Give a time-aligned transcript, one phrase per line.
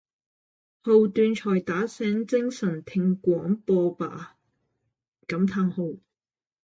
[0.81, 4.35] 後段才打醒精神聽廣播吧！